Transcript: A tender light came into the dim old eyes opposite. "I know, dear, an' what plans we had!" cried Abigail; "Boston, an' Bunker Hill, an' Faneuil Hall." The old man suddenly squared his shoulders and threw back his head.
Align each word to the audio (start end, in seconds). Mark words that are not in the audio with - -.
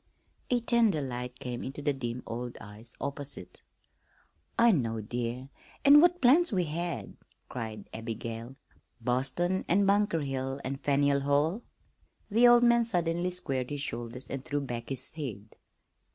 A 0.49 0.59
tender 0.59 0.99
light 0.99 1.37
came 1.37 1.63
into 1.63 1.79
the 1.83 1.93
dim 1.93 2.23
old 2.25 2.57
eyes 2.59 2.95
opposite. 2.99 3.61
"I 4.57 4.71
know, 4.71 4.99
dear, 4.99 5.49
an' 5.85 6.01
what 6.01 6.21
plans 6.23 6.51
we 6.51 6.63
had!" 6.63 7.17
cried 7.49 7.87
Abigail; 7.93 8.55
"Boston, 8.99 9.63
an' 9.67 9.85
Bunker 9.85 10.21
Hill, 10.21 10.59
an' 10.63 10.77
Faneuil 10.77 11.19
Hall." 11.19 11.61
The 12.31 12.47
old 12.47 12.63
man 12.63 12.83
suddenly 12.83 13.29
squared 13.29 13.69
his 13.69 13.81
shoulders 13.81 14.27
and 14.27 14.43
threw 14.43 14.61
back 14.61 14.89
his 14.89 15.11
head. 15.11 15.55